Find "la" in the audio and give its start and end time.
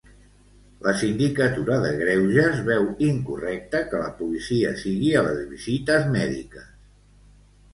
0.85-0.93, 4.05-4.09